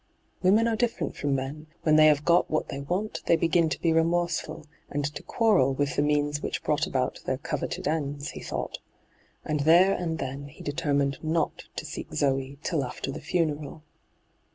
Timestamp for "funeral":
13.21-13.83